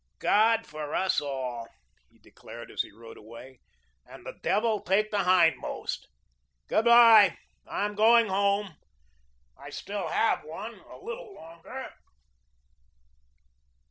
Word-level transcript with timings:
"God 0.17 0.65
for 0.65 0.95
us 0.95 1.21
all," 1.21 1.67
he 2.09 2.17
declared 2.17 2.71
as 2.71 2.81
he 2.81 2.89
rode 2.91 3.17
away, 3.17 3.59
"and 4.03 4.25
the 4.25 4.39
devil 4.41 4.79
take 4.81 5.11
the 5.11 5.25
hindmost. 5.25 6.07
Good 6.67 6.85
bye, 6.85 7.37
I'm 7.67 7.93
going 7.93 8.25
home. 8.27 8.73
I 9.55 9.69
still 9.69 10.07
have 10.07 10.43
one 10.43 10.73
a 10.89 10.97
little 10.97 11.35
longer." 11.35 11.91